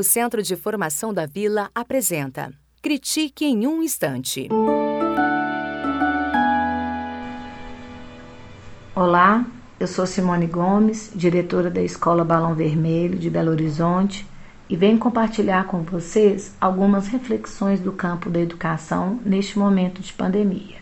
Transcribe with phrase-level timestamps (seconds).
[0.00, 4.48] O Centro de Formação da Vila apresenta Critique em um Instante.
[8.94, 9.44] Olá,
[9.78, 14.26] eu sou Simone Gomes, diretora da Escola Balão Vermelho de Belo Horizonte
[14.70, 20.78] e venho compartilhar com vocês algumas reflexões do campo da educação neste momento de pandemia.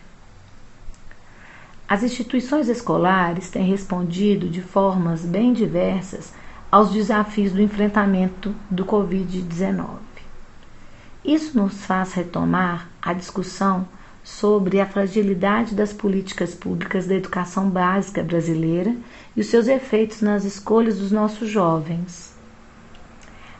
[1.85, 6.31] As instituições escolares têm respondido de formas bem diversas
[6.71, 9.97] aos desafios do enfrentamento do Covid-19.
[11.25, 13.87] Isso nos faz retomar a discussão
[14.23, 18.95] sobre a fragilidade das políticas públicas da educação básica brasileira
[19.35, 22.37] e os seus efeitos nas escolhas dos nossos jovens.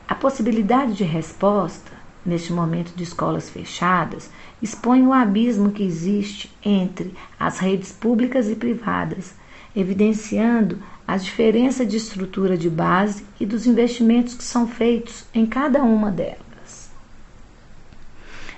[0.07, 1.91] A possibilidade de resposta,
[2.23, 4.29] neste momento de escolas fechadas,
[4.61, 9.33] expõe o abismo que existe entre as redes públicas e privadas,
[9.79, 15.81] evidenciando a diferença de estrutura de base e dos investimentos que são feitos em cada
[15.81, 16.91] uma delas.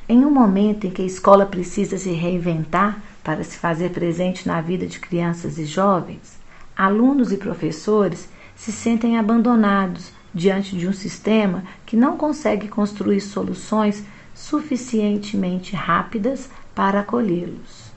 [0.10, 4.60] Em um momento em que a escola precisa se reinventar para se fazer presente na
[4.60, 6.40] vida de crianças e jovens,
[6.76, 14.04] alunos e professores se sentem abandonados diante de um sistema que não consegue construir soluções
[14.34, 17.91] suficientemente rápidas para acolhê-los.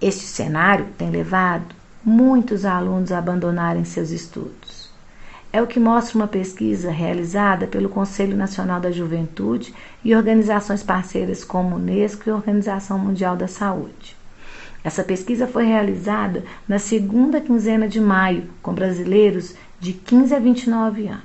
[0.00, 4.90] Este cenário tem levado muitos alunos abandonarem seus estudos.
[5.52, 11.44] É o que mostra uma pesquisa realizada pelo Conselho Nacional da Juventude e organizações parceiras
[11.44, 14.16] como Unesco e Organização Mundial da Saúde.
[14.82, 21.06] Essa pesquisa foi realizada na segunda quinzena de maio, com brasileiros de 15 a 29
[21.06, 21.22] anos.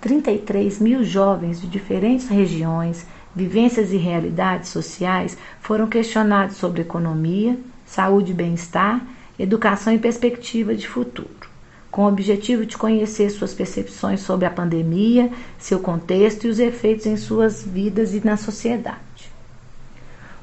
[0.00, 8.32] 33 mil jovens de diferentes regiões, vivências e realidades sociais foram questionados sobre economia, saúde
[8.32, 9.00] e bem-estar,
[9.38, 11.54] educação e perspectiva de futuro
[11.94, 17.06] com o objetivo de conhecer suas percepções sobre a pandemia, seu contexto e os efeitos
[17.06, 18.98] em suas vidas e na sociedade.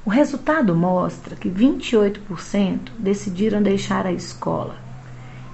[0.06, 4.78] O resultado mostra que 28% decidiram deixar a escola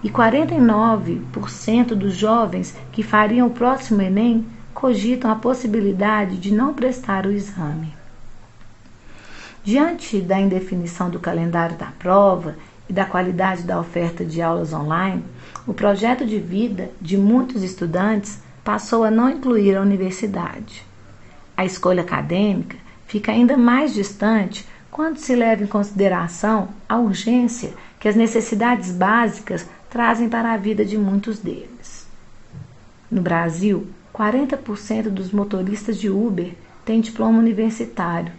[0.03, 4.45] e 49% dos jovens que fariam o próximo Enem
[4.75, 7.91] cogitam a possibilidade de não prestar o exame.
[9.63, 12.55] Diante da indefinição do calendário da prova
[12.89, 15.23] e da qualidade da oferta de aulas online,
[15.65, 20.85] o projeto de vida de muitos estudantes passou a não incluir a universidade.
[21.55, 28.07] A escolha acadêmica fica ainda mais distante quando se leva em consideração a urgência que
[28.07, 32.07] as necessidades básicas trazem para a vida de muitos deles.
[33.09, 38.31] No Brasil, 40% dos motoristas de Uber têm diploma universitário.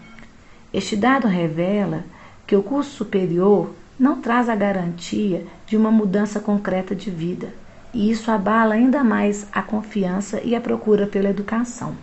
[0.72, 2.04] Este dado revela
[2.46, 7.52] que o curso superior não traz a garantia de uma mudança concreta de vida,
[7.92, 11.96] e isso abala ainda mais a confiança e a procura pela educação.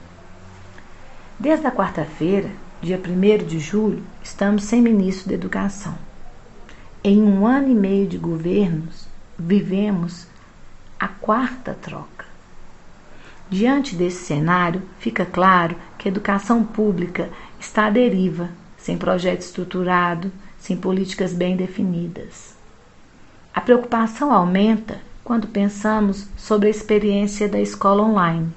[1.40, 2.50] Desde a quarta-feira,
[2.82, 5.96] dia 1 de julho, estamos sem ministro da Educação.
[7.04, 9.08] Em um ano e meio de governos,
[9.38, 10.28] vivemos
[11.00, 12.26] a quarta troca.
[13.50, 17.30] Diante desse cenário, fica claro que a educação pública
[17.60, 18.50] está à deriva,
[18.86, 22.54] sem projeto estruturado, sem políticas bem definidas.
[23.52, 28.48] A preocupação aumenta quando pensamos sobre a experiência da escola online.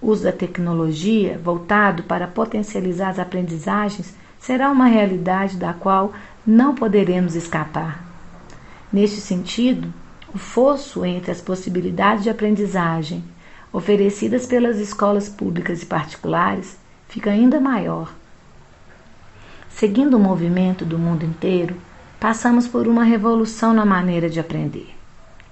[0.00, 6.14] O uso da tecnologia voltado para potencializar as aprendizagens será uma realidade da qual
[6.46, 8.02] não poderemos escapar.
[8.90, 9.92] Neste sentido,
[10.34, 13.22] o fosso entre as possibilidades de aprendizagem
[13.70, 18.14] oferecidas pelas escolas públicas e particulares fica ainda maior.
[19.78, 21.76] Seguindo o movimento do mundo inteiro,
[22.18, 24.88] passamos por uma revolução na maneira de aprender.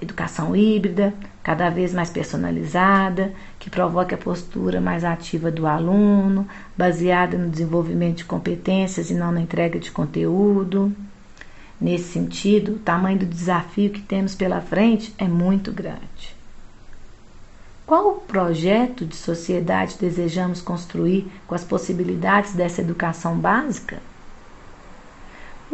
[0.01, 1.13] Educação híbrida,
[1.43, 8.17] cada vez mais personalizada, que provoca a postura mais ativa do aluno, baseada no desenvolvimento
[8.17, 10.91] de competências e não na entrega de conteúdo.
[11.79, 16.35] Nesse sentido, o tamanho do desafio que temos pela frente é muito grande.
[17.85, 24.01] Qual o projeto de sociedade desejamos construir com as possibilidades dessa educação básica?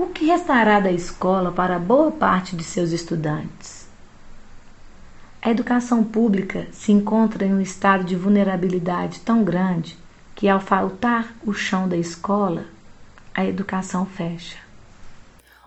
[0.00, 3.86] O que restará da escola para boa parte de seus estudantes?
[5.42, 9.98] A educação pública se encontra em um estado de vulnerabilidade tão grande
[10.34, 12.64] que, ao faltar o chão da escola,
[13.34, 14.56] a educação fecha.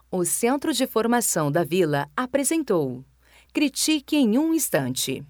[0.10, 3.06] O Centro de Formação da Vila apresentou
[3.54, 5.24] Critique em um Instante.